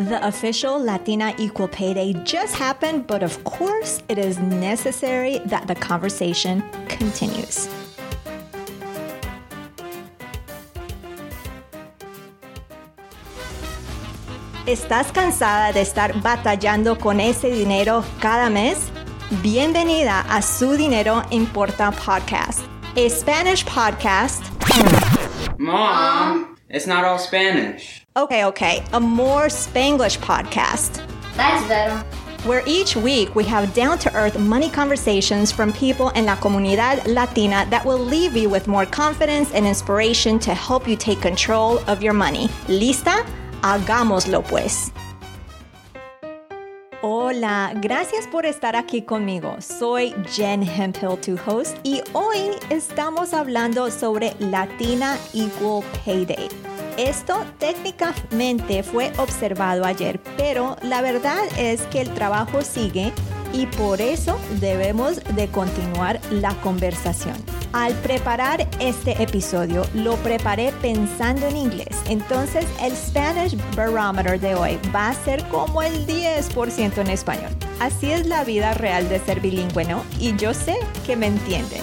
The 0.00 0.26
official 0.26 0.82
Latina 0.82 1.34
Equal 1.36 1.68
Pay 1.68 1.92
Day 1.92 2.14
just 2.24 2.54
happened, 2.54 3.06
but 3.06 3.22
of 3.22 3.44
course, 3.44 4.02
it 4.08 4.16
is 4.16 4.38
necessary 4.38 5.40
that 5.44 5.66
the 5.66 5.74
conversation 5.74 6.62
continues. 6.88 7.68
¿Estás 14.64 15.12
cansada 15.12 15.74
de 15.74 15.82
estar 15.82 16.14
batallando 16.22 16.98
con 16.98 17.20
ese 17.20 17.50
dinero 17.50 18.02
cada 18.22 18.48
mes? 18.48 18.90
Bienvenida 19.42 20.24
a 20.30 20.40
Su 20.40 20.78
Dinero 20.78 21.22
Importa 21.30 21.92
podcast, 21.92 22.62
a 22.96 23.10
Spanish 23.10 23.66
podcast. 23.66 24.40
Mom, 25.58 26.56
it's 26.70 26.86
not 26.86 27.04
all 27.04 27.18
Spanish. 27.18 27.99
Okay, 28.20 28.44
okay, 28.44 28.84
a 28.92 29.00
more 29.00 29.46
Spanglish 29.46 30.18
podcast. 30.18 31.00
That's 31.36 31.66
better. 31.66 32.04
Where 32.44 32.62
each 32.66 32.94
week 32.94 33.34
we 33.34 33.44
have 33.44 33.72
down 33.72 33.98
to 34.00 34.14
earth 34.14 34.38
money 34.38 34.68
conversations 34.68 35.50
from 35.50 35.72
people 35.72 36.10
in 36.10 36.26
la 36.26 36.36
comunidad 36.36 37.06
latina 37.06 37.66
that 37.70 37.82
will 37.82 37.98
leave 37.98 38.36
you 38.36 38.50
with 38.50 38.68
more 38.68 38.84
confidence 38.84 39.54
and 39.54 39.66
inspiration 39.66 40.38
to 40.40 40.52
help 40.52 40.86
you 40.86 40.96
take 40.96 41.22
control 41.22 41.78
of 41.88 42.02
your 42.02 42.12
money. 42.12 42.48
¿Lista? 42.68 43.24
Hagámoslo 43.62 44.46
pues. 44.46 44.92
Hola, 47.00 47.72
gracias 47.80 48.26
por 48.26 48.44
estar 48.44 48.76
aquí 48.76 49.00
conmigo. 49.00 49.56
Soy 49.62 50.14
Jen 50.26 50.62
Hemphill, 50.62 51.16
tu 51.16 51.38
host, 51.38 51.78
y 51.84 52.02
hoy 52.12 52.50
estamos 52.68 53.32
hablando 53.32 53.90
sobre 53.90 54.34
Latina 54.40 55.16
Equal 55.32 55.82
Pay 56.04 56.26
Day. 56.26 56.48
Esto 57.00 57.46
técnicamente 57.58 58.82
fue 58.82 59.10
observado 59.16 59.86
ayer, 59.86 60.20
pero 60.36 60.76
la 60.82 61.00
verdad 61.00 61.40
es 61.56 61.80
que 61.84 62.02
el 62.02 62.12
trabajo 62.12 62.60
sigue 62.60 63.10
y 63.54 63.64
por 63.64 64.02
eso 64.02 64.38
debemos 64.60 65.16
de 65.34 65.48
continuar 65.48 66.20
la 66.30 66.54
conversación. 66.56 67.36
Al 67.72 67.94
preparar 67.94 68.68
este 68.80 69.12
episodio, 69.22 69.86
lo 69.94 70.16
preparé 70.16 70.74
pensando 70.82 71.46
en 71.46 71.56
inglés. 71.56 71.96
Entonces, 72.06 72.66
el 72.82 72.94
Spanish 72.94 73.56
Barometer 73.74 74.38
de 74.38 74.54
hoy 74.54 74.78
va 74.94 75.08
a 75.08 75.14
ser 75.14 75.42
como 75.48 75.80
el 75.80 76.06
10% 76.06 76.98
en 76.98 77.06
español. 77.06 77.50
Así 77.78 78.12
es 78.12 78.26
la 78.26 78.44
vida 78.44 78.74
real 78.74 79.08
de 79.08 79.20
ser 79.20 79.40
bilingüe, 79.40 79.86
¿no? 79.86 80.02
Y 80.18 80.36
yo 80.36 80.52
sé 80.52 80.76
que 81.06 81.16
me 81.16 81.28
entienden. 81.28 81.80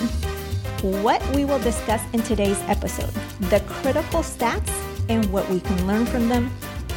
What 1.01 1.21
we 1.33 1.43
will 1.43 1.63
discuss 1.63 2.01
in 2.13 2.21
today's 2.21 2.59
episode 2.69 3.11
the 3.49 3.59
critical 3.81 4.23
stats 4.23 4.86
and 5.09 5.25
what 5.31 5.49
we 5.49 5.59
can 5.59 5.87
learn 5.87 6.05
from 6.05 6.29
them. 6.29 6.51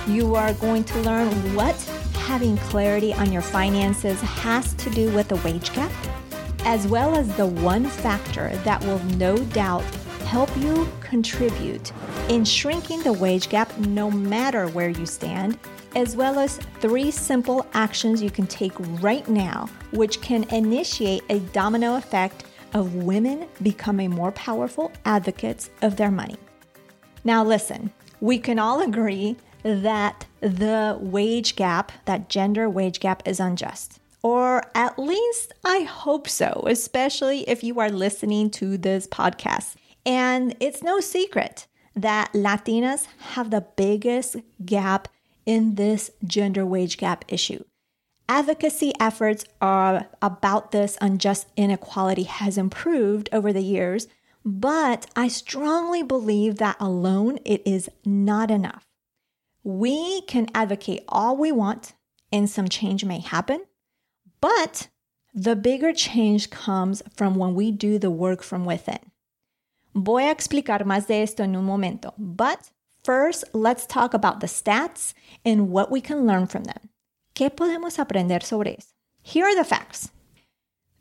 You 0.06 0.34
are 0.34 0.52
going 0.54 0.84
to 0.84 0.98
learn 1.00 1.28
what 1.54 1.76
having 2.14 2.56
clarity 2.58 3.12
on 3.14 3.32
your 3.32 3.42
finances 3.42 4.20
has 4.20 4.74
to 4.74 4.90
do 4.90 5.10
with 5.10 5.28
the 5.28 5.36
wage 5.36 5.72
gap 5.72 5.90
as 6.64 6.86
well 6.86 7.16
as 7.16 7.34
the 7.36 7.46
one 7.46 7.86
factor 7.86 8.50
that 8.64 8.82
will 8.84 8.98
no 9.16 9.36
doubt 9.36 9.84
help 10.26 10.54
you 10.58 10.88
contribute 11.00 11.92
in 12.28 12.44
shrinking 12.44 13.02
the 13.02 13.12
wage 13.12 13.48
gap 13.48 13.76
no 13.78 14.10
matter 14.10 14.68
where 14.68 14.90
you 14.90 15.06
stand, 15.06 15.58
as 15.96 16.14
well 16.14 16.38
as 16.38 16.58
three 16.80 17.10
simple 17.10 17.66
actions 17.72 18.22
you 18.22 18.30
can 18.30 18.46
take 18.46 18.72
right 19.02 19.26
now, 19.28 19.68
which 19.92 20.20
can 20.20 20.44
initiate 20.50 21.22
a 21.30 21.40
domino 21.40 21.96
effect 21.96 22.44
of 22.74 22.94
women 22.94 23.48
becoming 23.62 24.10
more 24.10 24.30
powerful 24.32 24.92
advocates 25.04 25.70
of 25.82 25.96
their 25.96 26.10
money. 26.10 26.36
Now, 27.24 27.42
listen, 27.44 27.92
we 28.20 28.38
can 28.38 28.58
all 28.58 28.82
agree 28.82 29.36
that 29.62 30.26
the 30.40 30.98
wage 31.00 31.56
gap, 31.56 31.92
that 32.04 32.28
gender 32.28 32.68
wage 32.68 33.00
gap, 33.00 33.22
is 33.26 33.40
unjust. 33.40 34.00
Or 34.22 34.62
at 34.74 34.98
least 34.98 35.52
I 35.64 35.80
hope 35.80 36.28
so, 36.28 36.64
especially 36.66 37.48
if 37.48 37.64
you 37.64 37.80
are 37.80 37.90
listening 37.90 38.50
to 38.52 38.76
this 38.76 39.06
podcast. 39.06 39.76
And 40.04 40.54
it's 40.60 40.82
no 40.82 41.00
secret 41.00 41.66
that 41.94 42.32
Latinas 42.32 43.06
have 43.32 43.50
the 43.50 43.66
biggest 43.76 44.36
gap 44.64 45.08
in 45.46 45.74
this 45.74 46.10
gender 46.24 46.64
wage 46.66 46.98
gap 46.98 47.24
issue. 47.28 47.64
Advocacy 48.28 48.92
efforts 49.00 49.44
are 49.60 50.06
about 50.22 50.70
this 50.70 50.96
unjust 51.00 51.48
inequality 51.56 52.22
has 52.22 52.56
improved 52.56 53.28
over 53.32 53.52
the 53.52 53.62
years, 53.62 54.06
but 54.44 55.06
I 55.14 55.28
strongly 55.28 56.02
believe 56.02 56.56
that 56.56 56.76
alone 56.80 57.38
it 57.44 57.62
is 57.64 57.88
not 58.04 58.50
enough. 58.50 58.86
We 59.62 60.22
can 60.22 60.48
advocate 60.54 61.04
all 61.08 61.36
we 61.36 61.52
want 61.52 61.94
and 62.32 62.48
some 62.48 62.68
change 62.68 63.04
may 63.04 63.20
happen, 63.20 63.62
but 64.40 64.88
the 65.34 65.56
bigger 65.56 65.92
change 65.92 66.50
comes 66.50 67.02
from 67.14 67.34
when 67.34 67.54
we 67.54 67.70
do 67.70 67.98
the 67.98 68.10
work 68.10 68.42
from 68.42 68.64
within. 68.64 68.98
Voy 69.94 70.28
a 70.28 70.34
explicar 70.34 70.84
más 70.84 71.06
de 71.06 71.22
esto 71.22 71.42
en 71.42 71.56
un 71.56 71.64
momento, 71.64 72.14
but 72.16 72.70
first 73.02 73.44
let's 73.52 73.86
talk 73.86 74.14
about 74.14 74.40
the 74.40 74.46
stats 74.46 75.14
and 75.44 75.70
what 75.70 75.90
we 75.90 76.00
can 76.00 76.26
learn 76.26 76.46
from 76.46 76.64
them. 76.64 76.90
¿Qué 77.34 77.50
podemos 77.50 77.98
aprender 77.98 78.42
sobre 78.42 78.76
eso? 78.78 78.88
Here 79.22 79.44
are 79.44 79.54
the 79.54 79.64
facts. 79.64 80.10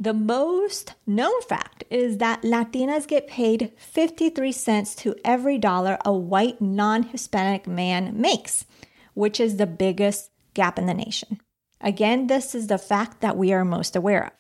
The 0.02 0.14
most 0.14 0.94
known 1.06 1.42
fact 1.42 1.84
is 1.90 2.20
that 2.20 2.44
Latinas 2.44 3.06
get 3.06 3.28
paid 3.28 3.74
53 3.78 4.54
cents 4.54 4.96
to 4.96 5.14
every 5.26 5.58
dollar 5.58 5.98
a 6.06 6.14
white 6.14 6.62
non 6.62 7.04
Hispanic 7.04 7.68
man 7.68 8.20
makes, 8.20 8.66
which 9.14 9.42
is 9.42 9.58
the 9.58 9.68
biggest 9.68 10.32
gap 10.54 10.80
in 10.80 10.86
the 10.86 10.94
nation. 10.94 11.42
Again, 11.82 12.28
this 12.28 12.56
is 12.56 12.68
the 12.68 12.78
fact 12.78 13.20
that 13.20 13.36
we 13.36 13.52
are 13.52 13.66
most 13.66 13.96
aware 13.98 14.28
of. 14.28 14.32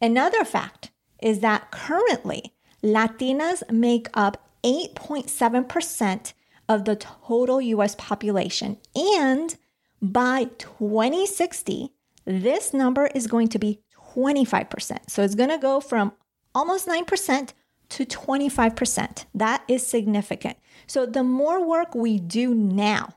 Another 0.00 0.44
fact 0.44 0.92
is 1.20 1.40
that 1.40 1.72
currently 1.72 2.54
Latinas 2.82 3.68
make 3.72 4.06
up 4.14 4.50
8.7% 4.62 6.32
of 6.68 6.84
the 6.84 6.94
total 6.94 7.60
US 7.60 7.96
population. 7.96 8.78
And 8.94 9.56
by 10.00 10.44
2060, 10.58 11.92
this 12.24 12.72
number 12.72 13.06
is 13.08 13.26
going 13.26 13.48
to 13.48 13.58
be 13.58 13.80
25%. 14.14 14.98
So 15.08 15.22
it's 15.22 15.34
going 15.34 15.50
to 15.50 15.58
go 15.58 15.80
from 15.80 16.12
almost 16.54 16.86
9% 16.86 17.52
to 17.90 18.06
25%. 18.06 19.24
That 19.34 19.64
is 19.68 19.86
significant. 19.86 20.58
So 20.86 21.06
the 21.06 21.24
more 21.24 21.66
work 21.66 21.94
we 21.94 22.18
do 22.18 22.54
now 22.54 23.14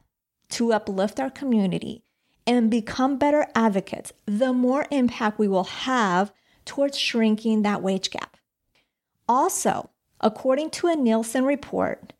to 0.50 0.74
uplift 0.74 1.20
our 1.20 1.32
community, 1.32 2.04
and 2.46 2.70
become 2.70 3.18
better 3.18 3.48
advocates, 3.56 4.12
the 4.26 4.54
more 4.54 4.86
impact 4.92 5.40
we 5.40 5.48
will 5.48 5.64
have 5.64 6.32
towards 6.66 6.98
shrinking 6.98 7.62
that 7.62 7.82
wage 7.82 8.10
gap. 8.10 8.38
Also, 9.28 9.90
according 10.20 10.70
to 10.72 10.88
a 10.88 10.96
Nielsen 10.96 11.46
report, 11.46 12.14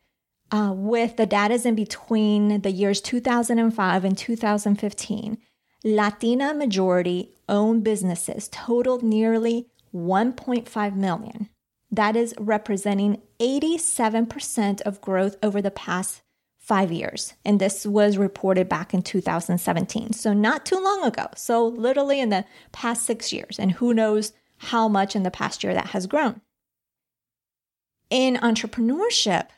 uh, 0.50 0.72
with 0.74 1.16
the 1.16 1.26
data 1.26 1.60
in 1.66 1.74
between 1.74 2.60
the 2.60 2.70
years 2.70 3.00
2005 3.00 4.04
and 4.04 4.16
2015, 4.16 5.38
Latina 5.84 6.54
majority 6.54 7.34
owned 7.46 7.84
businesses 7.84 8.48
totaled 8.50 9.02
nearly 9.02 9.66
1.5 9.94 10.96
million. 10.96 11.50
That 11.90 12.16
is 12.16 12.34
representing 12.38 13.20
87% 13.38 14.80
of 14.80 15.02
growth 15.02 15.36
over 15.42 15.60
the 15.60 15.70
past 15.70 16.22
five 16.58 16.90
years. 16.90 17.34
And 17.44 17.60
this 17.60 17.84
was 17.84 18.16
reported 18.16 18.66
back 18.66 18.94
in 18.94 19.02
2017. 19.02 20.14
So, 20.14 20.32
not 20.32 20.64
too 20.64 20.82
long 20.82 21.04
ago. 21.04 21.26
So, 21.36 21.66
literally 21.66 22.18
in 22.18 22.30
the 22.30 22.46
past 22.72 23.04
six 23.04 23.32
years. 23.32 23.58
And 23.58 23.72
who 23.72 23.92
knows 23.92 24.32
how 24.56 24.88
much 24.88 25.14
in 25.14 25.22
the 25.22 25.30
past 25.30 25.62
year 25.62 25.74
that 25.74 25.88
has 25.88 26.06
grown. 26.06 26.40
In 28.08 28.36
entrepreneurship, 28.36 29.48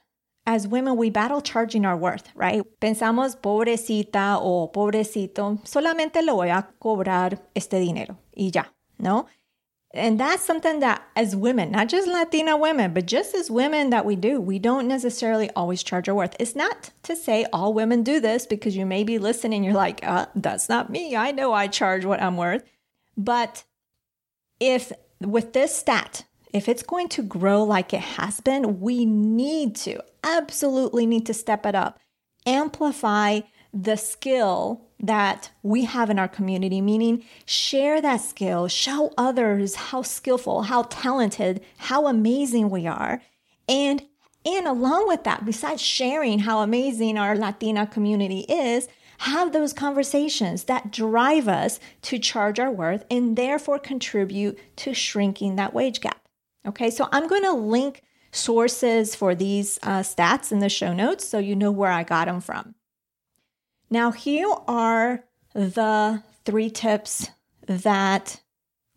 as 0.46 0.68
women, 0.68 0.96
we 0.96 1.10
battle 1.10 1.40
charging 1.40 1.84
our 1.84 1.96
worth, 1.96 2.28
right? 2.34 2.62
Pensamos, 2.80 3.36
pobrecita 3.36 4.38
o 4.40 4.70
pobrecito, 4.72 5.58
solamente 5.64 6.22
le 6.22 6.32
voy 6.32 6.50
a 6.50 6.68
cobrar 6.80 7.40
este 7.54 7.80
dinero 7.80 8.16
y 8.36 8.50
ya, 8.52 8.64
¿no? 8.98 9.26
And 9.92 10.20
that's 10.20 10.42
something 10.42 10.80
that, 10.80 11.02
as 11.16 11.34
women, 11.34 11.70
not 11.70 11.88
just 11.88 12.06
Latina 12.06 12.56
women, 12.56 12.92
but 12.92 13.06
just 13.06 13.34
as 13.34 13.50
women 13.50 13.90
that 13.90 14.04
we 14.04 14.14
do, 14.14 14.40
we 14.40 14.58
don't 14.58 14.86
necessarily 14.86 15.48
always 15.56 15.82
charge 15.82 16.08
our 16.08 16.14
worth. 16.14 16.36
It's 16.38 16.54
not 16.54 16.90
to 17.04 17.16
say 17.16 17.46
all 17.52 17.72
women 17.72 18.02
do 18.02 18.20
this 18.20 18.46
because 18.46 18.76
you 18.76 18.84
may 18.84 19.04
be 19.04 19.18
listening, 19.18 19.64
you're 19.64 19.72
like, 19.72 20.06
uh, 20.06 20.26
that's 20.34 20.68
not 20.68 20.90
me. 20.90 21.16
I 21.16 21.32
know 21.32 21.52
I 21.52 21.66
charge 21.66 22.04
what 22.04 22.22
I'm 22.22 22.36
worth. 22.36 22.62
But 23.16 23.64
if 24.60 24.92
with 25.20 25.54
this 25.54 25.74
stat, 25.74 26.24
if 26.56 26.68
it's 26.68 26.82
going 26.82 27.08
to 27.10 27.22
grow 27.22 27.62
like 27.62 27.92
it 27.92 28.00
has 28.00 28.40
been, 28.40 28.80
we 28.80 29.04
need 29.04 29.76
to, 29.76 30.02
absolutely 30.24 31.06
need 31.06 31.26
to 31.26 31.34
step 31.34 31.66
it 31.66 31.74
up, 31.74 32.00
amplify 32.46 33.40
the 33.72 33.96
skill 33.96 34.82
that 34.98 35.50
we 35.62 35.84
have 35.84 36.08
in 36.08 36.18
our 36.18 36.28
community, 36.28 36.80
meaning 36.80 37.22
share 37.44 38.00
that 38.00 38.20
skill, 38.20 38.68
show 38.68 39.12
others 39.18 39.74
how 39.74 40.02
skillful, 40.02 40.62
how 40.62 40.82
talented, 40.84 41.62
how 41.76 42.06
amazing 42.06 42.70
we 42.70 42.86
are. 42.86 43.20
And 43.68 44.02
and 44.46 44.68
along 44.68 45.08
with 45.08 45.24
that, 45.24 45.44
besides 45.44 45.82
sharing 45.82 46.38
how 46.38 46.60
amazing 46.60 47.18
our 47.18 47.36
Latina 47.36 47.84
community 47.84 48.46
is, 48.48 48.88
have 49.18 49.52
those 49.52 49.72
conversations 49.72 50.64
that 50.64 50.92
drive 50.92 51.48
us 51.48 51.80
to 52.02 52.18
charge 52.18 52.60
our 52.60 52.70
worth 52.70 53.04
and 53.10 53.36
therefore 53.36 53.80
contribute 53.80 54.56
to 54.76 54.94
shrinking 54.94 55.56
that 55.56 55.74
wage 55.74 56.00
gap. 56.00 56.25
Okay, 56.66 56.90
so 56.90 57.08
I'm 57.12 57.28
going 57.28 57.44
to 57.44 57.52
link 57.52 58.02
sources 58.32 59.14
for 59.14 59.34
these 59.34 59.78
uh, 59.82 60.00
stats 60.00 60.50
in 60.52 60.58
the 60.58 60.68
show 60.68 60.92
notes 60.92 61.26
so 61.26 61.38
you 61.38 61.54
know 61.54 61.70
where 61.70 61.90
I 61.90 62.02
got 62.02 62.26
them 62.26 62.40
from. 62.40 62.74
Now, 63.88 64.10
here 64.10 64.52
are 64.66 65.24
the 65.52 66.22
three 66.44 66.70
tips 66.70 67.30
that 67.66 68.40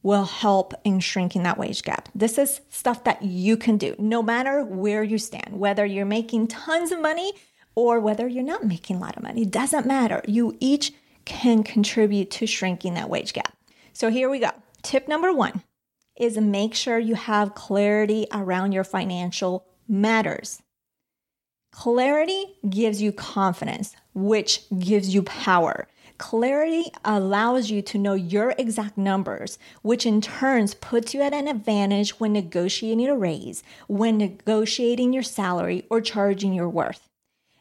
will 0.01 0.25
help 0.25 0.74
in 0.83 1.00
shrinking 1.00 1.44
that 1.44 1.57
wage 1.57 1.83
gap. 1.83 2.10
This 2.16 2.38
is 2.38 2.62
stuff 2.69 3.04
that 3.04 3.21
you 3.21 3.57
can 3.57 3.77
do 3.77 3.95
no 4.00 4.24
matter 4.24 4.63
where 4.63 5.04
you 5.04 5.18
stand, 5.18 5.60
whether 5.60 5.86
you're 5.86 6.06
making 6.06 6.48
tons 6.48 6.92
of 6.92 7.01
money 7.01 7.33
or 7.75 8.00
whether 8.00 8.27
you're 8.27 8.44
not 8.44 8.66
making 8.66 8.95
a 8.95 9.00
lot 9.00 9.18
of 9.18 9.24
money. 9.24 9.44
It 9.44 9.51
doesn't 9.51 9.86
matter. 9.86 10.21
You 10.27 10.57
each 10.60 10.94
can 11.25 11.63
contribute 11.63 12.31
to 12.31 12.48
shrinking 12.48 12.95
that 12.95 13.10
wage 13.10 13.33
gap. 13.33 13.56
So 13.94 14.10
here 14.10 14.30
we 14.30 14.39
go. 14.39 14.51
Tip 14.81 15.07
number 15.07 15.33
one 15.33 15.62
is 16.19 16.38
make 16.38 16.75
sure 16.75 17.00
you 17.00 17.16
have 17.16 17.56
clarity 17.56 18.27
around 18.31 18.71
your 18.71 18.83
financial 18.83 19.66
matters. 19.88 20.62
Clarity 21.71 22.57
gives 22.68 23.01
you 23.01 23.12
confidence, 23.12 23.95
which 24.13 24.63
gives 24.80 25.13
you 25.13 25.24
power. 25.24 25.88
Clarity 26.18 26.92
allows 27.06 27.69
you 27.69 27.81
to 27.81 27.98
know 27.98 28.13
your 28.13 28.54
exact 28.57 28.98
numbers, 28.98 29.57
which 29.81 30.06
in 30.06 30.19
turns 30.19 30.74
puts 30.74 31.13
you 31.13 31.21
at 31.21 31.33
an 31.33 31.48
advantage 31.48 32.19
when 32.19 32.33
negotiating 32.33 33.07
a 33.07 33.16
raise, 33.16 33.63
when 33.88 34.18
negotiating 34.18 35.13
your 35.13 35.24
salary, 35.24 35.86
or 35.89 36.01
charging 36.01 36.54
your 36.54 36.68
worth. 36.68 37.07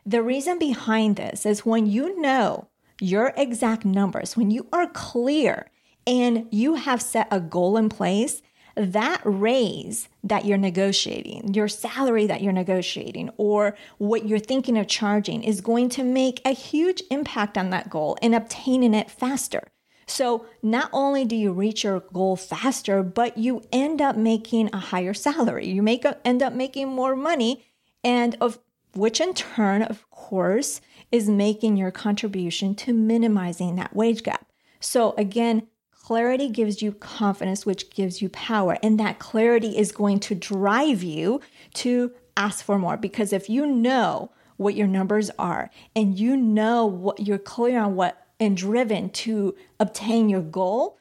The 0.04 0.22
reason 0.22 0.58
behind 0.58 1.16
this 1.16 1.46
is 1.46 1.66
when 1.66 1.86
you 1.86 2.20
know 2.20 2.68
your 3.00 3.32
exact 3.36 3.84
numbers, 3.84 4.36
when 4.36 4.50
you 4.50 4.66
are 4.72 4.88
clear 4.88 5.70
and 6.06 6.48
you 6.50 6.74
have 6.74 7.02
set 7.02 7.28
a 7.30 7.38
goal 7.38 7.76
in 7.76 7.90
place, 7.90 8.42
that 8.78 9.20
raise 9.24 10.08
that 10.22 10.44
you're 10.44 10.56
negotiating, 10.56 11.52
your 11.54 11.68
salary 11.68 12.26
that 12.26 12.42
you're 12.42 12.52
negotiating, 12.52 13.30
or 13.36 13.76
what 13.98 14.26
you're 14.26 14.38
thinking 14.38 14.78
of 14.78 14.86
charging 14.86 15.42
is 15.42 15.60
going 15.60 15.88
to 15.90 16.04
make 16.04 16.40
a 16.44 16.52
huge 16.52 17.02
impact 17.10 17.58
on 17.58 17.70
that 17.70 17.90
goal 17.90 18.16
and 18.22 18.34
obtaining 18.34 18.94
it 18.94 19.10
faster. 19.10 19.68
So, 20.06 20.46
not 20.62 20.88
only 20.92 21.26
do 21.26 21.36
you 21.36 21.52
reach 21.52 21.84
your 21.84 22.00
goal 22.00 22.36
faster, 22.36 23.02
but 23.02 23.36
you 23.36 23.62
end 23.70 24.00
up 24.00 24.16
making 24.16 24.70
a 24.72 24.78
higher 24.78 25.12
salary. 25.12 25.66
You 25.66 25.82
make 25.82 26.04
a, 26.04 26.16
end 26.26 26.42
up 26.42 26.54
making 26.54 26.88
more 26.88 27.14
money, 27.14 27.64
and 28.02 28.34
of 28.40 28.58
which 28.94 29.20
in 29.20 29.34
turn, 29.34 29.82
of 29.82 30.10
course, 30.10 30.80
is 31.12 31.28
making 31.28 31.76
your 31.76 31.90
contribution 31.90 32.74
to 32.76 32.94
minimizing 32.94 33.76
that 33.76 33.94
wage 33.94 34.22
gap. 34.22 34.46
So, 34.80 35.14
again, 35.18 35.66
Clarity 36.08 36.48
gives 36.48 36.80
you 36.80 36.92
confidence, 36.92 37.66
which 37.66 37.90
gives 37.90 38.22
you 38.22 38.30
power. 38.30 38.78
And 38.82 38.98
that 38.98 39.18
clarity 39.18 39.76
is 39.76 39.92
going 39.92 40.20
to 40.20 40.34
drive 40.34 41.02
you 41.02 41.42
to 41.74 42.12
ask 42.34 42.64
for 42.64 42.78
more. 42.78 42.96
Because 42.96 43.30
if 43.30 43.50
you 43.50 43.66
know 43.66 44.32
what 44.56 44.74
your 44.74 44.86
numbers 44.86 45.30
are 45.38 45.68
and 45.94 46.18
you 46.18 46.34
know 46.34 46.86
what 46.86 47.26
you're 47.26 47.36
clear 47.36 47.78
on 47.78 47.94
what 47.94 48.26
and 48.40 48.56
driven 48.56 49.10
to 49.10 49.54
obtain 49.78 50.30
your 50.30 50.40
goal, 50.40 50.98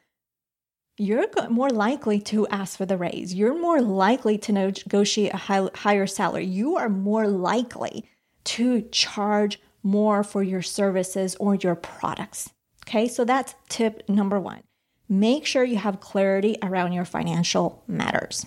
you're 0.97 1.25
more 1.49 1.69
likely 1.69 2.19
to 2.23 2.45
ask 2.49 2.77
for 2.77 2.85
the 2.85 2.97
raise. 2.97 3.33
You're 3.33 3.57
more 3.57 3.81
likely 3.81 4.37
to 4.39 4.51
negotiate 4.51 5.33
a 5.33 5.37
high, 5.37 5.69
higher 5.73 6.05
salary. 6.05 6.47
You 6.47 6.75
are 6.75 6.89
more 6.89 7.29
likely 7.29 8.09
to 8.43 8.81
charge 8.91 9.61
more 9.83 10.21
for 10.25 10.43
your 10.43 10.61
services 10.61 11.37
or 11.39 11.55
your 11.55 11.75
products. 11.75 12.49
Okay, 12.85 13.07
so 13.07 13.23
that's 13.23 13.55
tip 13.69 14.03
number 14.09 14.37
one 14.37 14.63
make 15.09 15.45
sure 15.45 15.63
you 15.63 15.77
have 15.77 15.99
clarity 15.99 16.57
around 16.61 16.93
your 16.93 17.05
financial 17.05 17.83
matters. 17.87 18.45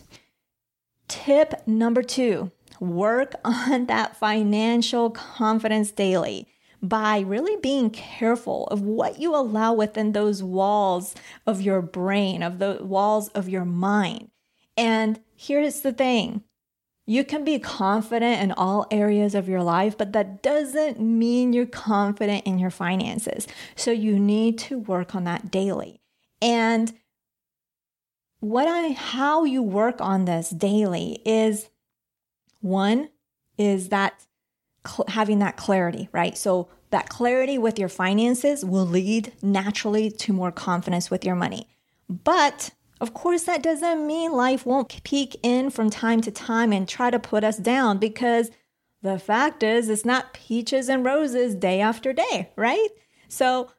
Tip 1.08 1.66
number 1.66 2.02
two 2.02 2.50
work 2.78 3.34
on 3.44 3.86
that 3.86 4.16
financial 4.16 5.10
confidence 5.10 5.90
daily 5.90 6.48
by 6.82 7.20
really 7.20 7.56
being 7.60 7.90
careful 7.90 8.66
of 8.68 8.80
what 8.80 9.20
you 9.20 9.34
allow 9.36 9.72
within 9.72 10.12
those 10.12 10.42
walls 10.42 11.14
of 11.46 11.60
your 11.60 11.82
brain, 11.82 12.42
of 12.42 12.58
the 12.58 12.78
walls 12.80 13.28
of 13.28 13.48
your 13.48 13.66
mind. 13.66 14.30
And 14.76 15.20
here's 15.36 15.82
the 15.82 15.92
thing 15.92 16.42
you 17.06 17.24
can 17.24 17.44
be 17.44 17.58
confident 17.58 18.40
in 18.40 18.52
all 18.52 18.86
areas 18.90 19.34
of 19.34 19.48
your 19.48 19.62
life, 19.62 19.98
but 19.98 20.12
that 20.12 20.42
doesn't 20.42 21.00
mean 21.00 21.52
you're 21.52 21.66
confident 21.66 22.46
in 22.46 22.58
your 22.58 22.70
finances. 22.70 23.48
So 23.74 23.90
you 23.90 24.18
need 24.18 24.58
to 24.60 24.78
work 24.78 25.14
on 25.14 25.24
that 25.24 25.50
daily. 25.50 25.99
And 26.42 26.92
what 28.40 28.66
I 28.66 28.92
how 28.92 29.44
you 29.44 29.62
work 29.62 30.00
on 30.00 30.24
this 30.24 30.50
daily 30.50 31.20
is 31.24 31.68
one 32.60 33.10
is 33.58 33.90
that 33.90 34.26
cl- 34.86 35.06
having 35.08 35.38
that 35.40 35.56
clarity, 35.56 36.08
right? 36.12 36.36
So 36.36 36.68
that 36.90 37.08
clarity 37.08 37.58
with 37.58 37.78
your 37.78 37.88
finances 37.88 38.64
will 38.64 38.86
lead 38.86 39.32
naturally 39.42 40.10
to 40.10 40.32
more 40.32 40.50
confidence 40.50 41.10
with 41.10 41.24
your 41.24 41.36
money. 41.36 41.68
But 42.08 42.70
of 43.00 43.14
course, 43.14 43.44
that 43.44 43.62
doesn't 43.62 44.06
mean 44.06 44.32
life 44.32 44.66
won't 44.66 45.02
peek 45.04 45.36
in 45.42 45.70
from 45.70 45.88
time 45.88 46.20
to 46.22 46.30
time 46.30 46.72
and 46.72 46.88
try 46.88 47.10
to 47.10 47.18
put 47.18 47.44
us 47.44 47.56
down 47.56 47.98
because 47.98 48.50
the 49.02 49.18
fact 49.18 49.62
is, 49.62 49.88
it's 49.88 50.04
not 50.04 50.34
peaches 50.34 50.88
and 50.88 51.04
roses 51.04 51.54
day 51.54 51.80
after 51.80 52.12
day, 52.12 52.50
right? 52.56 52.88
So 53.28 53.70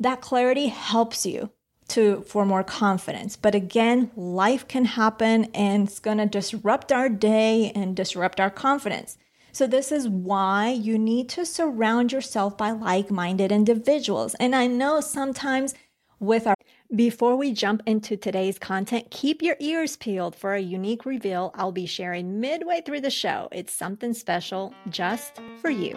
that 0.00 0.20
clarity 0.20 0.66
helps 0.66 1.24
you 1.24 1.50
to 1.92 2.22
for 2.22 2.44
more 2.44 2.64
confidence. 2.64 3.36
But 3.36 3.54
again, 3.54 4.10
life 4.16 4.66
can 4.68 4.84
happen 4.84 5.46
and 5.54 5.88
it's 5.88 6.00
going 6.00 6.18
to 6.18 6.26
disrupt 6.26 6.92
our 6.92 7.08
day 7.08 7.72
and 7.74 7.96
disrupt 7.96 8.40
our 8.40 8.50
confidence. 8.50 9.16
So 9.52 9.66
this 9.66 9.92
is 9.92 10.08
why 10.08 10.70
you 10.70 10.98
need 10.98 11.28
to 11.30 11.44
surround 11.44 12.12
yourself 12.12 12.56
by 12.56 12.70
like-minded 12.70 13.52
individuals. 13.52 14.34
And 14.40 14.54
I 14.54 14.66
know 14.66 15.00
sometimes 15.00 15.74
with 16.18 16.46
our 16.46 16.56
before 16.94 17.36
we 17.36 17.52
jump 17.52 17.82
into 17.86 18.16
today's 18.16 18.58
content, 18.58 19.10
keep 19.10 19.42
your 19.42 19.56
ears 19.60 19.96
peeled 19.96 20.36
for 20.36 20.54
a 20.54 20.60
unique 20.60 21.06
reveal 21.06 21.50
I'll 21.54 21.72
be 21.72 21.86
sharing 21.86 22.38
midway 22.38 22.82
through 22.82 23.00
the 23.00 23.10
show. 23.10 23.48
It's 23.50 23.72
something 23.72 24.12
special 24.12 24.74
just 24.90 25.40
for 25.60 25.70
you 25.70 25.96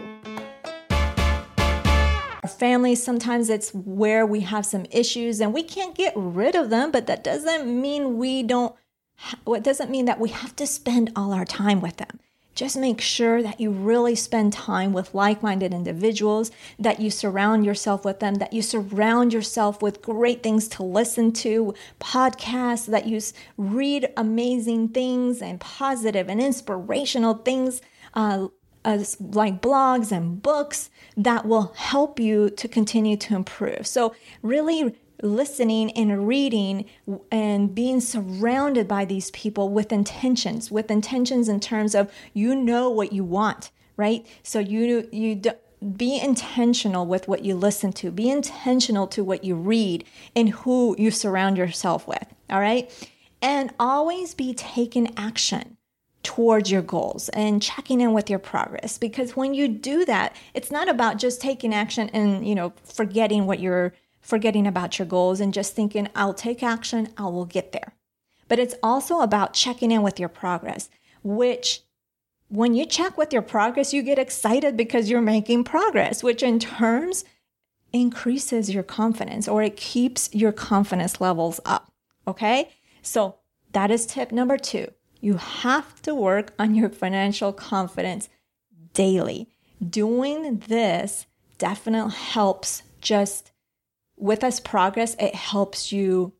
families, 2.59 3.03
sometimes 3.03 3.49
it's 3.49 3.73
where 3.73 4.25
we 4.25 4.41
have 4.41 4.65
some 4.65 4.85
issues 4.91 5.39
and 5.39 5.53
we 5.53 5.63
can't 5.63 5.95
get 5.95 6.13
rid 6.15 6.55
of 6.55 6.69
them, 6.69 6.91
but 6.91 7.07
that 7.07 7.23
doesn't 7.23 7.65
mean 7.67 8.17
we 8.17 8.43
don't, 8.43 8.75
what 9.43 9.63
doesn't 9.63 9.91
mean 9.91 10.05
that 10.05 10.19
we 10.19 10.29
have 10.29 10.55
to 10.55 10.67
spend 10.67 11.11
all 11.15 11.33
our 11.33 11.45
time 11.45 11.81
with 11.81 11.97
them. 11.97 12.19
Just 12.55 12.77
make 12.77 13.01
sure 13.01 13.43
that 13.43 13.59
you 13.59 13.69
really 13.69 14.15
spend 14.15 14.53
time 14.53 14.93
with 14.93 15.13
like 15.13 15.43
minded 15.43 15.73
individuals, 15.73 16.51
that 16.79 17.01
you 17.01 17.11
surround 17.11 17.65
yourself 17.65 18.05
with 18.05 18.21
them, 18.21 18.35
that 18.35 18.53
you 18.53 18.61
surround 18.61 19.33
yourself 19.33 19.81
with 19.81 20.01
great 20.01 20.41
things 20.41 20.69
to 20.69 20.83
listen 20.83 21.33
to, 21.33 21.73
podcasts, 21.99 22.85
that 22.85 23.07
you 23.07 23.19
read 23.57 24.09
amazing 24.15 24.87
things 24.89 25.41
and 25.41 25.59
positive 25.59 26.29
and 26.29 26.41
inspirational 26.41 27.33
things. 27.33 27.81
Uh, 28.13 28.47
Uh, 28.85 28.95
as 28.95 29.17
like 29.19 29.61
blogs 29.61 30.11
and 30.11 30.41
books 30.41 30.89
that 31.17 31.45
will 31.45 31.73
help 31.75 32.19
you 32.19 32.49
to 32.51 32.67
continue 32.67 33.17
to 33.17 33.35
improve. 33.35 33.87
So, 33.87 34.15
really 34.41 34.95
listening 35.23 35.91
and 35.91 36.27
reading 36.27 36.85
and 37.31 37.73
being 37.73 37.99
surrounded 37.99 38.87
by 38.87 39.05
these 39.05 39.31
people 39.31 39.69
with 39.69 39.91
intentions, 39.91 40.69
with 40.69 40.91
intentions 40.91 41.49
in 41.49 41.59
terms 41.59 41.95
of 41.95 42.11
you 42.33 42.55
know 42.55 42.89
what 42.89 43.11
you 43.11 43.23
want, 43.23 43.71
right? 43.97 44.25
So, 44.43 44.59
you, 44.59 45.07
you, 45.11 45.35
do, 45.35 45.51
be 45.97 46.19
intentional 46.19 47.05
with 47.05 47.27
what 47.27 47.43
you 47.43 47.55
listen 47.55 47.91
to. 47.93 48.11
Be 48.11 48.29
intentional 48.29 49.07
to 49.07 49.23
what 49.23 49.43
you 49.43 49.55
read 49.55 50.03
and 50.35 50.49
who 50.49 50.95
you 50.99 51.11
surround 51.11 51.57
yourself 51.57 52.07
with. 52.07 52.27
All 52.49 52.59
right. 52.59 52.91
And 53.41 53.73
always 53.79 54.33
be 54.33 54.53
taking 54.53 55.13
action 55.17 55.77
towards 56.25 56.69
your 56.69 56.81
goals 56.81 57.29
and 57.29 57.61
checking 57.61 58.01
in 58.01 58.11
with 58.11 58.29
your 58.29 58.39
progress. 58.39 58.97
Because 58.97 59.35
when 59.35 59.53
you 59.53 59.67
do 59.67 60.03
that 60.05 60.35
it's 60.53 60.71
not 60.71 60.89
about 60.89 61.17
just 61.17 61.39
taking 61.39 61.73
action 61.73 62.09
and 62.09 62.45
you 62.47 62.55
know 62.55 62.73
forgetting 62.83 63.45
what 63.45 63.59
you're 63.59 63.93
forgetting 64.19 64.65
about 64.67 64.97
your 64.97 65.05
goals 65.05 65.39
and 65.39 65.53
just 65.53 65.75
thinking 65.75 66.09
I'll 66.15 66.33
take 66.33 66.63
action 66.63 67.09
I 67.17 67.23
will 67.23 67.45
get 67.45 67.71
there. 67.71 67.93
But 68.47 68.59
it's 68.59 68.75
also 68.83 69.21
about 69.21 69.53
checking 69.53 69.91
in 69.91 70.01
with 70.01 70.19
your 70.19 70.29
progress 70.29 70.89
which 71.23 71.81
when 72.47 72.73
you 72.73 72.85
check 72.85 73.17
with 73.17 73.31
your 73.31 73.41
progress 73.41 73.93
you 73.93 74.01
get 74.01 74.19
excited 74.19 74.75
because 74.75 75.09
you're 75.09 75.21
making 75.21 75.63
progress 75.63 76.23
which 76.23 76.43
in 76.43 76.59
turns 76.59 77.23
increases 77.93 78.73
your 78.73 78.83
confidence 78.83 79.47
or 79.47 79.63
it 79.63 79.77
keeps 79.77 80.29
your 80.33 80.51
confidence 80.51 81.21
levels 81.21 81.59
up 81.65 81.91
okay? 82.27 82.69
So 83.01 83.35
that 83.73 83.91
is 83.91 84.05
tip 84.05 84.31
number 84.31 84.57
2 84.57 84.87
you 85.25 85.37
have 85.37 85.99
to 86.03 86.13
work 86.13 86.53
on 86.59 86.75
your 86.75 86.87
financial 86.87 87.51
confidence 87.51 88.29
daily. 88.93 89.49
Doing 89.89 90.59
this 90.67 91.25
definitely 91.57 92.13
helps 92.13 92.83
just 93.01 93.51
with 94.17 94.41
this 94.41 94.59
progress, 94.59 95.15
it 95.19 95.33
helps 95.33 95.91
you, 95.91 96.33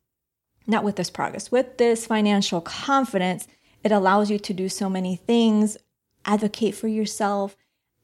not 0.68 0.84
with 0.84 0.98
this 0.98 1.10
progress, 1.10 1.52
with 1.52 1.80
this 1.80 2.06
financial 2.06 2.62
confidence, 2.62 3.48
it 3.84 3.92
allows 3.92 4.30
you 4.30 4.38
to 4.38 4.54
do 4.54 4.70
so 4.70 4.88
many 4.88 5.16
things, 5.16 5.78
advocate 6.24 6.76
for 6.76 6.88
yourself, 6.88 7.58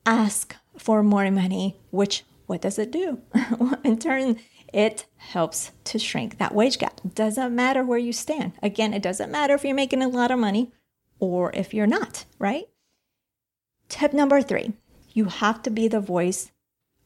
ask 0.08 0.56
for 0.80 1.04
more 1.04 1.30
money, 1.30 1.78
which 1.92 2.24
what 2.48 2.62
does 2.62 2.80
it 2.80 2.90
do? 2.90 3.22
In 3.84 4.00
turn, 4.00 4.40
it 4.74 5.06
helps 5.18 5.72
to 5.86 6.00
shrink 6.00 6.38
that 6.38 6.56
wage 6.56 6.78
gap. 6.78 7.02
Doesn't 7.16 7.56
matter 7.56 7.84
where 7.84 8.00
you 8.00 8.14
stand. 8.14 8.54
Again, 8.62 8.94
it 8.94 9.04
doesn't 9.04 9.32
matter 9.32 9.54
if 9.54 9.64
you're 9.64 9.76
making 9.76 10.02
a 10.02 10.08
lot 10.08 10.32
of 10.32 10.40
money 10.40 10.72
or 11.20 11.52
if 11.54 11.74
you're 11.74 11.88
not, 11.88 12.26
right? 12.40 12.68
Tip 13.90 14.14
number 14.14 14.42
three 14.42 14.74
you 15.14 15.26
have 15.26 15.62
to 15.64 15.70
be 15.70 15.88
the 15.88 16.00
voice 16.00 16.52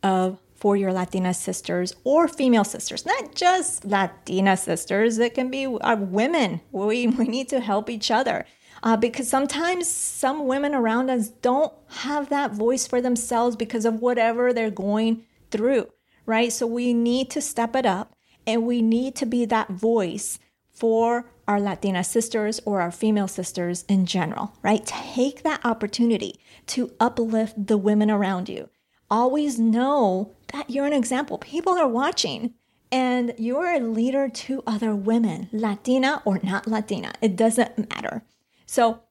of 0.04 0.40
for 0.54 0.78
your 0.78 0.94
Latina 0.94 1.34
sisters 1.34 1.94
or 2.04 2.28
female 2.28 2.64
sisters, 2.64 3.06
not 3.06 3.36
just 3.36 3.84
Latina 3.84 4.56
sisters. 4.56 5.18
It 5.18 5.34
can 5.34 5.50
be 5.50 5.66
uh, 5.66 5.96
women. 5.98 6.62
We, 6.72 7.08
we 7.20 7.26
need 7.26 7.50
to 7.50 7.60
help 7.60 7.90
each 7.90 8.10
other 8.10 8.46
uh, 8.84 8.96
because 8.98 9.28
sometimes 9.28 9.88
some 9.88 10.48
women 10.48 10.74
around 10.74 11.10
us 11.10 11.30
don't 11.30 11.74
have 11.88 12.30
that 12.30 12.52
voice 12.52 12.88
for 12.88 13.02
themselves 13.02 13.56
because 13.56 13.86
of 13.86 14.02
whatever 14.02 14.54
they're 14.54 14.72
going 14.72 15.24
through, 15.52 15.88
right? 16.26 16.52
So 16.52 16.68
we 16.68 16.94
need 16.94 17.30
to 17.32 17.42
step 17.42 17.76
it 17.76 17.86
up 17.86 18.16
and 18.48 18.66
we 18.66 18.82
need 18.82 19.16
to 19.16 19.26
be 19.26 19.46
that 19.46 19.70
voice 19.70 20.40
for 20.72 21.32
our 21.48 21.60
Latina 21.60 22.04
sisters 22.04 22.60
or 22.66 22.82
our 22.82 22.92
female 22.92 23.28
sisters 23.28 23.86
in 23.88 24.06
general, 24.06 24.54
right? 24.62 24.86
Take 24.86 25.44
that 25.44 25.66
opportunity 25.66 26.40
to 26.68 26.92
uplift 27.00 27.68
the 27.68 27.78
women 27.78 28.12
around 28.12 28.50
you. 28.50 28.70
Always 29.10 29.60
know 29.60 30.34
that 30.52 30.70
you're 30.70 30.86
an 30.86 30.94
example. 30.94 31.38
People 31.38 31.74
are 31.74 31.88
watching 31.88 32.54
and 32.92 33.34
you're 33.38 33.72
a 33.74 33.80
leader 33.80 34.30
to 34.30 34.64
other 34.66 34.96
women, 34.96 35.50
Latina 35.52 36.22
or 36.26 36.40
not 36.44 36.68
Latina. 36.68 37.14
It 37.22 37.36
doesn't 37.36 37.90
matter. 37.90 38.24
So, 38.66 39.02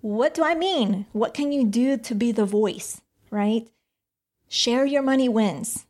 what 0.00 0.34
do 0.34 0.44
I 0.44 0.54
mean? 0.54 1.06
What 1.12 1.34
can 1.34 1.50
you 1.52 1.64
do 1.64 1.96
to 1.96 2.14
be 2.14 2.30
the 2.30 2.44
voice, 2.44 3.00
right? 3.30 3.66
Share 4.48 4.84
your 4.84 5.02
money 5.02 5.28
wins, 5.28 5.85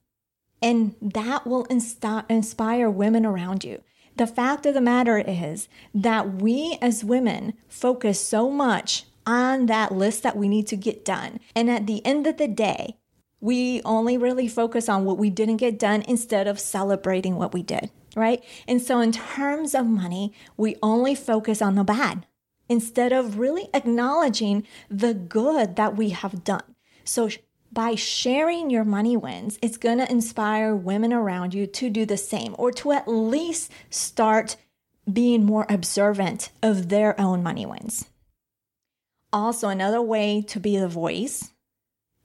and 0.63 0.95
that 1.01 1.47
will 1.47 1.65
inspire 1.65 2.91
women 2.91 3.27
around 3.27 3.65
you. 3.65 3.83
The 4.17 4.27
fact 4.27 4.65
of 4.65 4.75
the 4.75 4.81
matter 4.81 5.19
is 5.19 5.69
that 5.95 6.41
we 6.41 6.79
as 6.81 7.05
women 7.05 7.53
focus 7.69 8.19
so 8.21 8.51
much 8.51 9.05
on 9.27 9.67
that 9.67 9.93
list 9.93 10.23
that 10.23 10.37
we 10.37 10.49
need 10.49 10.67
to 10.69 10.77
get 10.77 11.05
done. 11.05 11.41
And 11.55 11.69
at 11.69 11.87
the 11.87 12.05
end 12.07 12.27
of 12.27 12.39
the 12.39 12.49
day, 12.49 12.97
we 13.41 13.83
only 13.85 14.17
really 14.17 14.49
focus 14.49 14.89
on 14.89 15.05
what 15.05 15.19
we 15.19 15.29
didn't 15.29 15.59
get 15.59 15.79
done 15.79 16.03
instead 16.09 16.47
of 16.47 16.59
celebrating 16.59 17.37
what 17.37 17.53
we 17.53 17.63
did, 17.63 17.91
right? 18.15 18.43
And 18.67 18.81
so, 18.81 19.01
in 19.01 19.13
terms 19.13 19.75
of 19.75 19.87
money, 19.87 20.33
we 20.57 20.77
only 20.83 21.15
focus 21.15 21.61
on 21.61 21.75
the 21.75 21.85
bad 21.85 22.27
instead 22.69 23.13
of 23.13 23.39
really 23.39 23.69
acknowledging 23.75 24.67
the 24.89 25.13
good 25.13 25.77
that 25.77 25.97
we 25.97 26.11
have 26.11 26.43
done. 26.43 26.75
So, 27.05 27.29
by 27.73 27.95
sharing 27.95 28.71
your 28.71 28.85
money 28.85 29.17
wins, 29.17 29.59
it's 29.61 29.77
going 29.77 29.99
to 29.99 30.11
inspire 30.11 30.75
women 30.75 31.13
around 31.13 31.55
you 31.55 31.67
to 31.67 31.91
do 31.91 32.07
the 32.07 32.17
same 32.17 32.55
or 32.59 32.71
to 32.73 32.93
at 32.93 33.09
least 33.09 33.71
start 33.91 34.57
being 35.11 35.45
more 35.45 35.67
observant 35.69 36.51
of 36.63 36.89
their 36.89 37.19
own 37.21 37.43
money 37.43 37.67
wins. 37.67 38.07
Also, 39.33 39.69
another 39.69 40.01
way 40.01 40.43
to 40.43 40.59
be 40.59 40.77
the 40.77 40.89
voice 40.89 41.51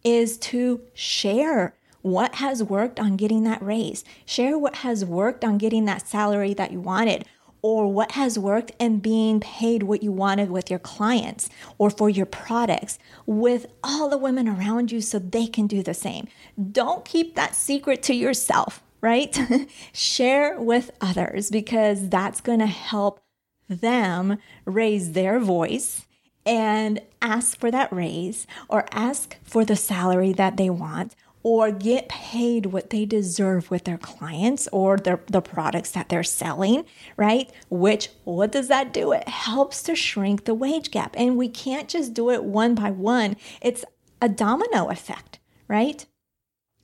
is 0.04 0.38
to 0.38 0.82
share 0.94 1.76
what 2.02 2.36
has 2.36 2.64
worked 2.64 3.00
on 3.00 3.16
getting 3.16 3.44
that 3.44 3.62
raise, 3.62 4.04
share 4.26 4.58
what 4.58 4.78
has 4.78 5.06
worked 5.06 5.44
on 5.44 5.58
getting 5.58 5.86
that 5.86 6.08
salary 6.08 6.54
that 6.54 6.72
you 6.72 6.80
wanted, 6.80 7.26
or 7.62 7.92
what 7.92 8.12
has 8.12 8.40
worked 8.40 8.72
and 8.80 9.02
being 9.02 9.40
paid 9.40 9.84
what 9.84 10.04
you 10.04 10.12
wanted 10.12 10.50
with 10.50 10.70
your 10.70 10.80
clients 10.80 11.50
or 11.78 11.90
for 11.90 12.10
your 12.10 12.26
products 12.26 12.98
with 13.26 13.68
all 13.84 14.10
the 14.10 14.18
women 14.18 14.48
around 14.48 14.92
you 14.92 15.02
so 15.02 15.20
they 15.20 15.48
can 15.48 15.68
do 15.68 15.84
the 15.84 15.94
same. 15.94 16.28
Don't 16.72 17.06
keep 17.06 17.36
that 17.36 17.56
secret 17.56 18.02
to 18.04 18.14
yourself, 18.14 18.84
right? 19.02 19.38
Share 19.94 20.60
with 20.60 20.92
others 21.02 21.50
because 21.50 22.10
that's 22.10 22.42
going 22.42 22.60
to 22.60 22.68
help 22.68 23.22
them 23.68 24.38
raise 24.66 25.14
their 25.14 25.40
voice 25.40 26.06
and 26.46 27.00
ask 27.22 27.60
for 27.60 27.70
that 27.70 27.92
raise 27.94 28.48
or 28.68 28.86
ask 28.92 29.38
for 29.44 29.64
the 29.64 29.76
salary 29.76 30.34
that 30.34 30.58
they 30.58 30.70
want 30.70 31.16
or 31.44 31.72
get 31.72 32.08
paid 32.08 32.68
what 32.68 32.90
they 32.92 33.06
deserve 33.06 33.72
with 33.72 33.86
their 33.86 33.98
clients 33.98 34.68
or 34.72 34.98
their, 34.98 35.20
the 35.28 35.42
products 35.42 35.92
that 35.92 36.10
they're 36.10 36.24
selling, 36.24 36.86
right? 37.18 37.52
Which, 37.70 38.10
what 38.24 38.52
does 38.52 38.68
that 38.68 38.94
do? 38.94 39.12
It 39.12 39.28
helps 39.28 39.82
to 39.84 39.96
shrink 39.96 40.46
the 40.46 40.54
wage 40.54 40.92
gap. 40.92 41.16
And 41.18 41.38
we 41.38 41.50
can't 41.50 41.90
just 41.90 42.14
do 42.14 42.30
it 42.30 42.44
one 42.44 42.76
by 42.76 42.92
one, 42.92 43.38
it's 43.62 43.84
a 44.22 44.30
domino 44.30 44.90
effect, 44.90 45.40
right? 45.68 46.06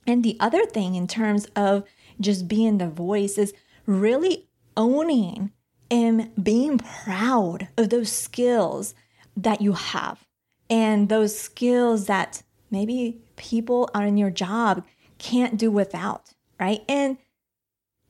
And 0.06 0.24
the 0.24 0.36
other 0.40 0.64
thing 0.64 0.94
in 0.94 1.06
terms 1.06 1.46
of 1.54 1.84
just 2.20 2.48
being 2.48 2.78
the 2.78 2.88
voice 2.88 3.38
is 3.38 3.54
really 3.86 4.48
owning 4.76 5.52
and 5.90 6.30
being 6.42 6.78
proud 6.78 7.68
of 7.76 7.90
those 7.90 8.10
skills 8.10 8.94
that 9.36 9.60
you 9.60 9.72
have 9.72 10.26
and 10.68 11.08
those 11.08 11.38
skills 11.38 12.06
that 12.06 12.42
maybe 12.70 13.20
people 13.36 13.90
on 13.94 14.16
your 14.16 14.30
job 14.30 14.84
can't 15.18 15.56
do 15.56 15.70
without, 15.70 16.34
right? 16.58 16.80
And 16.88 17.18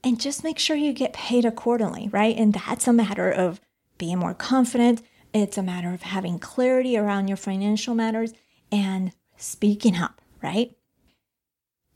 and 0.04 0.20
just 0.20 0.44
make 0.44 0.58
sure 0.58 0.76
you 0.76 0.92
get 0.92 1.12
paid 1.12 1.44
accordingly, 1.44 2.08
right? 2.08 2.36
And 2.36 2.54
that's 2.54 2.86
a 2.86 2.92
matter 2.92 3.30
of 3.30 3.60
being 3.98 4.18
more 4.18 4.34
confident. 4.34 5.02
It's 5.34 5.58
a 5.58 5.62
matter 5.62 5.92
of 5.92 6.02
having 6.02 6.38
clarity 6.38 6.96
around 6.96 7.28
your 7.28 7.36
financial 7.36 7.94
matters 7.94 8.32
and 8.70 9.12
speaking 9.36 9.96
up, 9.96 10.20
right? 10.40 10.76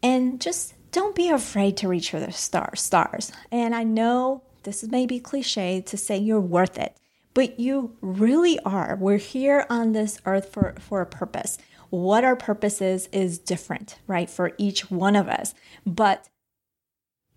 And 0.02 0.40
just 0.40 0.74
don't 0.90 1.14
be 1.14 1.30
afraid 1.30 1.76
to 1.78 1.88
reach 1.88 2.10
for 2.10 2.18
the 2.20 2.32
stars, 2.32 2.80
stars. 2.80 3.32
And 3.50 3.74
I 3.74 3.84
know 3.84 4.42
this 4.64 4.82
may 4.82 5.06
be 5.06 5.20
cliche 5.20 5.80
to 5.82 5.96
say 5.96 6.18
you're 6.18 6.40
worth 6.40 6.78
it, 6.78 6.96
but 7.34 7.58
you 7.58 7.96
really 8.00 8.58
are. 8.60 8.96
We're 9.00 9.16
here 9.16 9.64
on 9.70 9.92
this 9.92 10.18
earth 10.26 10.52
for, 10.52 10.74
for 10.78 11.00
a 11.00 11.06
purpose 11.06 11.56
what 11.92 12.24
our 12.24 12.36
purpose 12.36 12.80
is 12.80 13.06
is 13.12 13.38
different, 13.38 13.98
right, 14.06 14.30
for 14.30 14.52
each 14.56 14.90
one 14.90 15.14
of 15.14 15.28
us. 15.28 15.52
But 15.84 16.30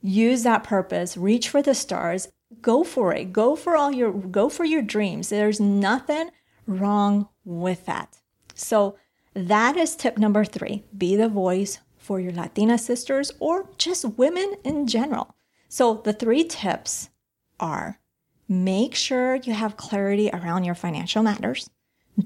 use 0.01 0.43
that 0.43 0.63
purpose, 0.63 1.17
reach 1.17 1.49
for 1.49 1.61
the 1.61 1.73
stars, 1.73 2.29
go 2.61 2.85
for 2.85 3.13
it. 3.13 3.33
Go 3.33 3.57
for 3.57 3.75
all 3.75 3.91
your 3.91 4.13
go 4.13 4.47
for 4.47 4.63
your 4.63 4.81
dreams. 4.81 5.27
There's 5.27 5.59
nothing 5.59 6.29
wrong 6.67 7.27
with 7.43 7.85
that. 7.85 8.19
So 8.53 8.97
that 9.33 9.75
is 9.75 9.97
tip 9.97 10.17
number 10.17 10.45
3. 10.45 10.85
Be 10.97 11.17
the 11.17 11.27
voice 11.27 11.79
for 11.97 12.21
your 12.21 12.31
Latina 12.31 12.77
sisters 12.77 13.33
or 13.39 13.67
just 13.77 14.05
women 14.17 14.55
in 14.63 14.87
general. 14.87 15.35
So 15.67 15.95
the 15.95 16.13
three 16.13 16.45
tips 16.45 17.09
are 17.59 17.99
make 18.47 18.95
sure 18.95 19.35
you 19.35 19.51
have 19.51 19.75
clarity 19.75 20.29
around 20.31 20.63
your 20.63 20.75
financial 20.75 21.23
matters. 21.23 21.69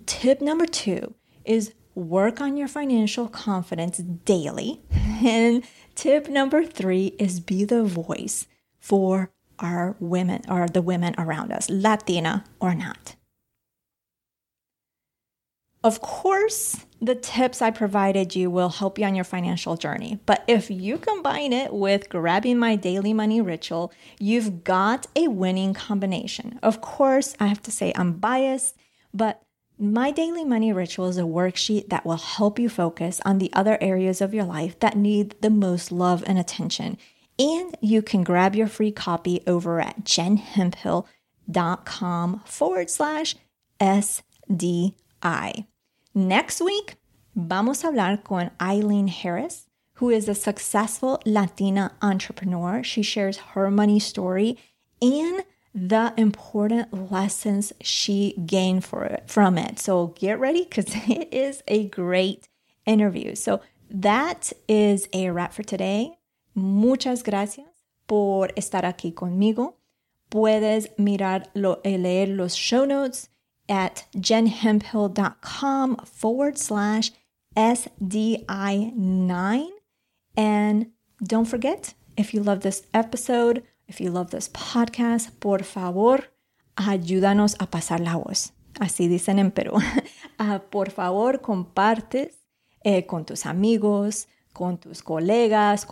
Tip 0.06 0.42
number 0.42 0.68
2 0.68 1.16
is 1.44 1.74
work 2.00 2.42
on 2.42 2.58
your 2.58 2.68
financial 2.68 3.28
confidence 3.28 3.98
daily. 3.98 4.82
And 5.22 5.66
tip 5.96 6.30
number 6.30 6.64
three 6.64 7.08
is 7.20 7.42
be 7.42 7.66
the 7.66 7.84
voice 7.84 8.48
for 8.80 9.32
our 9.60 9.98
women 10.00 10.44
or 10.48 10.66
the 10.68 10.82
women 10.82 11.14
around 11.18 11.52
us, 11.52 11.70
Latina 11.70 12.46
or 12.62 12.74
not. 12.74 13.16
Of 15.84 16.02
course, 16.02 16.86
the 17.02 17.16
tips 17.16 17.62
I 17.62 17.72
provided 17.72 18.36
you 18.36 18.50
will 18.50 18.70
help 18.70 19.00
you 19.00 19.06
on 19.06 19.16
your 19.16 19.24
financial 19.24 19.78
journey. 19.78 20.20
But 20.26 20.44
if 20.48 20.70
you 20.70 20.98
combine 20.98 21.54
it 21.54 21.74
with 21.74 22.10
grabbing 22.10 22.58
my 22.60 22.76
daily 22.76 23.14
money 23.14 23.40
ritual, 23.40 23.94
you've 24.20 24.66
got 24.66 25.08
a 25.16 25.30
winning 25.30 25.74
combination. 25.74 26.60
Of 26.62 26.82
course, 26.82 27.34
I 27.40 27.48
have 27.48 27.62
to 27.64 27.72
say 27.72 27.94
I'm 27.96 28.14
biased, 28.14 28.76
but 29.14 29.42
my 29.80 30.12
daily 30.12 30.44
money 30.44 30.74
ritual 30.74 31.08
is 31.08 31.18
a 31.18 31.22
worksheet 31.22 31.88
that 31.88 32.06
will 32.06 32.18
help 32.18 32.60
you 32.60 32.68
focus 32.68 33.22
on 33.24 33.38
the 33.38 33.50
other 33.54 33.78
areas 33.80 34.20
of 34.20 34.34
your 34.34 34.44
life 34.44 34.78
that 34.80 34.98
need 34.98 35.36
the 35.42 35.50
most 35.50 35.90
love 35.92 36.24
and 36.28 36.38
attention. 36.38 36.98
And 37.38 37.78
you 37.80 38.02
can 38.02 38.26
grab 38.26 38.56
your 38.56 38.68
free 38.68 38.92
copy 38.92 39.42
over 39.48 39.80
at 39.80 40.04
jenhemphill.com 40.04 42.42
forward 42.46 42.90
slash 42.90 43.38
SDI. 43.80 45.66
Next 46.14 46.60
week, 46.60 46.98
vamos 47.34 47.86
a 47.86 47.88
hablar 47.88 48.22
con 48.22 48.52
Eileen 48.62 49.08
Harris, 49.08 49.68
who 49.94 50.10
is 50.10 50.28
a 50.28 50.36
successful 50.36 51.22
Latina 51.26 51.94
entrepreneur. 52.02 52.84
She 52.84 53.02
shares 53.02 53.38
her 53.38 53.72
money 53.72 54.02
story 54.02 54.58
and 55.02 55.46
the 55.74 56.14
important 56.18 57.12
lessons 57.12 57.74
she 57.82 58.36
gained 58.46 58.86
for 58.86 59.06
it, 59.06 59.24
from 59.28 59.58
it. 59.58 59.80
So 59.80 60.08
get 60.08 60.40
ready 60.40 60.64
because 60.64 60.88
it 61.08 61.30
is 61.32 61.64
a 61.68 61.88
great 61.88 62.48
interview. 62.86 63.36
So 63.36 63.62
That 63.90 64.54
is 64.68 65.08
a 65.14 65.30
wrap 65.32 65.54
for 65.54 65.64
today. 65.64 66.20
Muchas 66.56 67.24
gracias 67.24 67.66
por 68.08 68.50
estar 68.56 68.86
aquí 68.86 69.14
conmigo. 69.14 69.78
Puedes 70.30 70.90
mirar 70.98 71.50
lo, 71.56 71.82
eh, 71.84 71.98
leer 71.98 72.28
los 72.28 72.54
show 72.54 72.86
notes 72.86 73.30
at 73.68 74.06
jenhemphill.com 74.16 75.96
forward 76.06 76.60
slash 76.60 77.12
SDI9. 77.58 79.70
And 80.38 80.92
don't 81.24 81.46
forget, 81.46 81.96
if 82.16 82.36
you 82.36 82.44
love 82.44 82.60
this 82.60 82.84
episode, 82.94 83.64
if 83.90 84.00
you 84.00 84.12
love 84.12 84.30
this 84.30 84.50
podcast, 84.50 85.32
por 85.40 85.64
favor, 85.64 86.32
ayúdanos 86.76 87.56
a 87.60 87.66
pasar 87.66 88.00
la 88.00 88.16
voz. 88.16 88.54
Así 88.80 89.08
dicen 89.08 89.40
en 89.40 89.52
Perú. 89.52 89.78
uh, 90.40 90.60
por 90.70 90.92
favor, 90.92 91.42
compartes 91.42 92.38
eh, 92.84 93.06
con 93.06 93.26
tus 93.26 93.46
amigos, 93.46 94.28
con 94.54 94.78
tus 94.78 95.02
colegas 95.02 95.88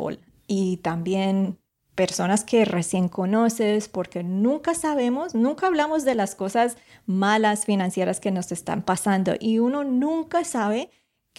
y 0.45 0.77
también 0.77 1.57
personas 1.95 2.43
que 2.43 2.63
recién 2.63 3.09
conoces, 3.09 3.89
porque 3.89 4.23
nunca 4.23 4.75
sabemos, 4.75 5.33
nunca 5.33 5.65
hablamos 5.65 6.05
de 6.05 6.13
las 6.13 6.35
cosas 6.35 6.77
malas 7.07 7.65
financieras 7.65 8.19
que 8.19 8.31
nos 8.31 8.51
están 8.51 8.83
pasando 8.83 9.33
y 9.39 9.57
uno 9.57 9.83
nunca 9.83 10.43
sabe 10.43 10.91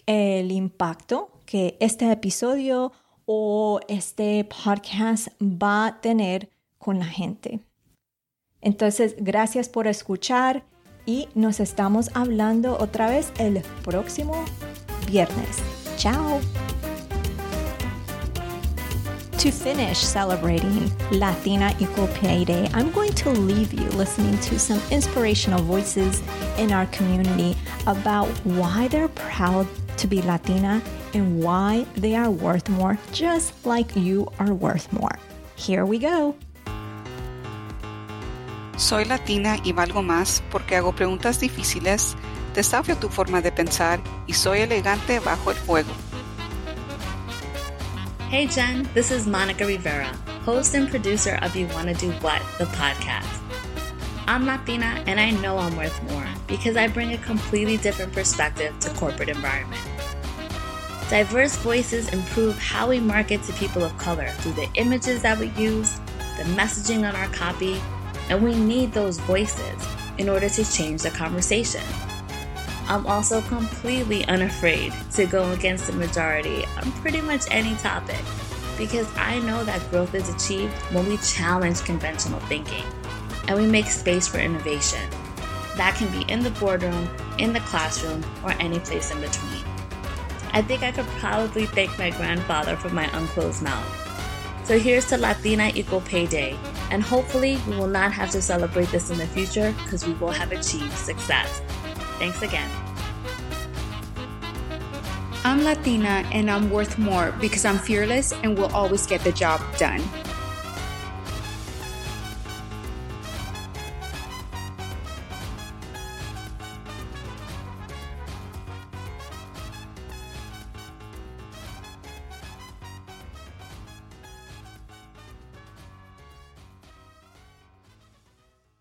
el 0.06 0.50
impacto 0.50 1.30
que 1.46 1.76
este 1.80 2.10
episodio 2.10 2.92
o 3.30 3.78
este 3.88 4.42
podcast 4.44 5.28
va 5.40 5.86
a 5.86 6.00
tener 6.00 6.48
con 6.78 6.98
la 6.98 7.04
gente. 7.04 7.60
Entonces, 8.62 9.16
gracias 9.18 9.68
por 9.68 9.86
escuchar 9.86 10.64
y 11.04 11.28
nos 11.34 11.60
estamos 11.60 12.10
hablando 12.14 12.78
otra 12.80 13.10
vez 13.10 13.30
el 13.38 13.60
próximo 13.84 14.46
viernes. 15.06 15.58
Chao. 15.98 16.40
To 19.42 19.52
finish 19.52 19.98
celebrating 19.98 20.90
Latina 21.12 21.72
Equal 21.78 22.08
Pay 22.20 22.46
Day, 22.46 22.66
I'm 22.72 22.90
going 22.92 23.12
to 23.12 23.30
leave 23.30 23.74
you 23.74 23.88
listening 23.90 24.38
to 24.38 24.58
some 24.58 24.80
inspirational 24.90 25.62
voices 25.62 26.22
in 26.56 26.72
our 26.72 26.86
community 26.86 27.54
about 27.86 28.26
why 28.44 28.88
they're 28.88 29.08
proud 29.08 29.66
to 29.98 30.06
be 30.06 30.22
Latina 30.22 30.82
and 31.14 31.42
why 31.42 31.86
they 31.96 32.14
are 32.14 32.30
worth 32.30 32.68
more, 32.68 32.98
just 33.12 33.54
like 33.64 33.94
you 33.96 34.30
are 34.38 34.52
worth 34.52 34.92
more. 34.92 35.18
Here 35.56 35.84
we 35.84 35.98
go. 35.98 36.34
Soy 38.76 39.04
latina 39.04 39.56
y 39.64 39.72
valgo 39.72 40.02
más 40.02 40.42
porque 40.50 40.76
hago 40.76 40.92
preguntas 40.94 41.40
difíciles, 41.40 42.14
desafío 42.54 42.96
tu 42.96 43.08
forma 43.08 43.40
de 43.40 43.50
pensar 43.50 44.00
y 44.26 44.34
soy 44.34 44.60
elegante 44.60 45.18
bajo 45.20 45.50
el 45.50 45.56
fuego. 45.56 45.90
Hey 48.30 48.46
Jen, 48.46 48.88
this 48.94 49.10
is 49.10 49.26
Monica 49.26 49.64
Rivera, 49.64 50.14
host 50.44 50.74
and 50.74 50.88
producer 50.88 51.38
of 51.42 51.56
You 51.56 51.66
Wanna 51.74 51.94
Do 51.94 52.12
What, 52.20 52.40
the 52.58 52.66
podcast. 52.66 53.40
I'm 54.28 54.44
Latina 54.44 55.02
and 55.06 55.18
I 55.18 55.30
know 55.30 55.56
I'm 55.56 55.74
worth 55.76 56.00
more 56.10 56.26
because 56.46 56.76
I 56.76 56.86
bring 56.86 57.14
a 57.14 57.18
completely 57.18 57.78
different 57.78 58.12
perspective 58.12 58.78
to 58.80 58.90
corporate 58.90 59.30
environment. 59.30 59.80
Diverse 61.08 61.56
voices 61.56 62.10
improve 62.10 62.58
how 62.58 62.90
we 62.90 63.00
market 63.00 63.42
to 63.44 63.52
people 63.54 63.82
of 63.82 63.96
color 63.96 64.28
through 64.38 64.52
the 64.52 64.68
images 64.74 65.22
that 65.22 65.38
we 65.38 65.48
use, 65.50 65.98
the 66.36 66.44
messaging 66.54 67.08
on 67.08 67.16
our 67.16 67.28
copy, 67.28 67.80
and 68.28 68.44
we 68.44 68.54
need 68.54 68.92
those 68.92 69.18
voices 69.20 69.88
in 70.18 70.28
order 70.28 70.50
to 70.50 70.70
change 70.70 71.00
the 71.00 71.10
conversation. 71.10 71.82
I'm 72.88 73.06
also 73.06 73.40
completely 73.42 74.26
unafraid 74.26 74.92
to 75.12 75.24
go 75.24 75.50
against 75.52 75.86
the 75.86 75.94
majority 75.94 76.66
on 76.76 76.92
pretty 77.00 77.22
much 77.22 77.44
any 77.50 77.74
topic 77.76 78.20
because 78.76 79.08
I 79.16 79.38
know 79.40 79.64
that 79.64 79.90
growth 79.90 80.14
is 80.14 80.28
achieved 80.28 80.74
when 80.92 81.06
we 81.08 81.16
challenge 81.18 81.84
conventional 81.84 82.40
thinking 82.40 82.84
and 83.46 83.58
we 83.58 83.66
make 83.66 83.86
space 83.86 84.28
for 84.28 84.38
innovation. 84.38 85.08
That 85.76 85.96
can 85.96 86.10
be 86.12 86.30
in 86.30 86.40
the 86.40 86.50
boardroom, 86.50 87.08
in 87.38 87.54
the 87.54 87.60
classroom, 87.60 88.22
or 88.44 88.52
any 88.60 88.78
place 88.78 89.10
in 89.10 89.20
between. 89.20 89.57
I 90.52 90.62
think 90.62 90.82
I 90.82 90.92
could 90.92 91.06
probably 91.20 91.66
thank 91.66 91.98
my 91.98 92.10
grandfather 92.10 92.76
for 92.76 92.88
my 92.88 93.04
unclosed 93.16 93.62
mouth. 93.62 94.64
So 94.64 94.78
here's 94.78 95.06
to 95.06 95.16
Latina 95.16 95.70
Equal 95.74 96.02
Pay 96.02 96.26
Day, 96.26 96.58
and 96.90 97.02
hopefully 97.02 97.58
we 97.66 97.76
will 97.76 97.86
not 97.86 98.12
have 98.12 98.30
to 98.32 98.42
celebrate 98.42 98.88
this 98.90 99.10
in 99.10 99.18
the 99.18 99.26
future 99.26 99.74
because 99.84 100.06
we 100.06 100.12
will 100.14 100.30
have 100.30 100.52
achieved 100.52 100.92
success. 100.92 101.62
Thanks 102.18 102.42
again. 102.42 102.70
I'm 105.44 105.64
Latina 105.64 106.24
and 106.32 106.50
I'm 106.50 106.68
worth 106.68 106.98
more 106.98 107.32
because 107.40 107.64
I'm 107.64 107.78
fearless 107.78 108.32
and 108.42 108.58
will 108.58 108.74
always 108.74 109.06
get 109.06 109.22
the 109.22 109.32
job 109.32 109.62
done. 109.78 110.02